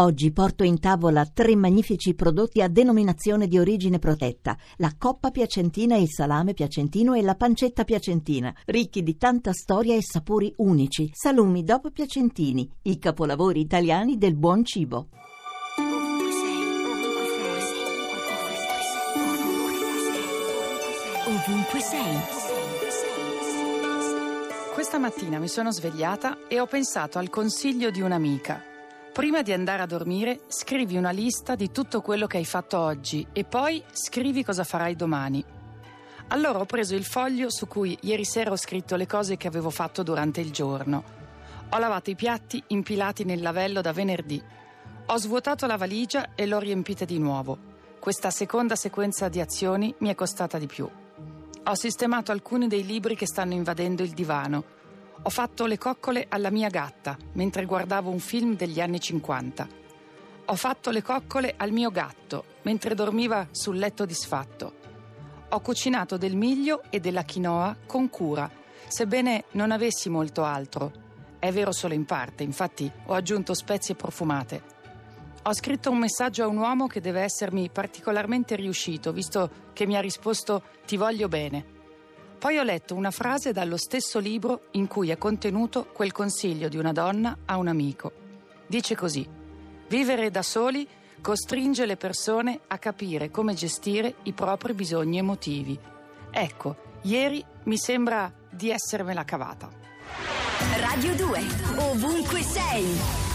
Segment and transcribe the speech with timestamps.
[0.00, 5.96] Oggi porto in tavola tre magnifici prodotti a denominazione di origine protetta: la coppa piacentina,
[5.96, 11.10] il salame piacentino e la pancetta piacentina, ricchi di tanta storia e sapori unici.
[11.12, 15.08] Salumi dopo piacentini, i capolavori italiani del buon cibo.
[21.26, 22.18] Ovunque sei.
[24.74, 28.76] Questa mattina mi sono svegliata e ho pensato al consiglio di un'amica.
[29.12, 33.26] Prima di andare a dormire, scrivi una lista di tutto quello che hai fatto oggi
[33.32, 35.44] e poi scrivi cosa farai domani.
[36.28, 39.70] Allora ho preso il foglio su cui ieri sera ho scritto le cose che avevo
[39.70, 41.02] fatto durante il giorno.
[41.70, 44.40] Ho lavato i piatti impilati nel lavello da venerdì.
[45.06, 47.58] Ho svuotato la valigia e l'ho riempita di nuovo.
[47.98, 50.88] Questa seconda sequenza di azioni mi è costata di più.
[51.64, 54.64] Ho sistemato alcuni dei libri che stanno invadendo il divano.
[55.22, 59.68] Ho fatto le coccole alla mia gatta mentre guardavo un film degli anni 50.
[60.46, 64.74] Ho fatto le coccole al mio gatto mentre dormiva sul letto disfatto.
[65.50, 68.50] Ho cucinato del miglio e della quinoa con cura,
[68.86, 70.92] sebbene non avessi molto altro.
[71.38, 74.62] È vero solo in parte, infatti ho aggiunto spezie profumate.
[75.42, 79.96] Ho scritto un messaggio a un uomo che deve essermi particolarmente riuscito, visto che mi
[79.96, 81.76] ha risposto ti voglio bene.
[82.38, 86.76] Poi ho letto una frase dallo stesso libro in cui è contenuto quel consiglio di
[86.76, 88.12] una donna a un amico.
[88.68, 89.28] Dice così:
[89.88, 90.86] Vivere da soli
[91.20, 95.76] costringe le persone a capire come gestire i propri bisogni emotivi.
[96.30, 99.68] Ecco, ieri mi sembra di essermela cavata.
[100.78, 101.40] Radio 2.
[101.90, 103.27] Ovunque sei.